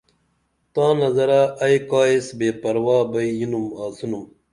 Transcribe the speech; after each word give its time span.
تاں 0.73 0.91
نظرہ 1.01 1.41
ائی 1.63 1.77
کائس 1.91 2.25
بے 2.37 2.49
پرواہ 2.61 3.01
بئی 3.11 3.29
یینُم 3.39 3.65
آڅِنُم 3.83 4.23